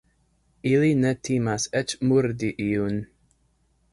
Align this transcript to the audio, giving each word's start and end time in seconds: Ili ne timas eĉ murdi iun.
Ili 0.69 0.87
ne 1.01 1.09
timas 1.27 1.67
eĉ 1.81 1.93
murdi 2.11 2.51
iun. 2.69 2.97